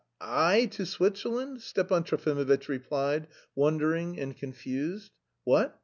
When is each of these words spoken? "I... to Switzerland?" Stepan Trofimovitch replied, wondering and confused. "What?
"I... 0.19 0.65
to 0.71 0.85
Switzerland?" 0.87 1.61
Stepan 1.61 2.03
Trofimovitch 2.05 2.67
replied, 2.67 3.27
wondering 3.53 4.19
and 4.19 4.35
confused. 4.35 5.11
"What? 5.43 5.79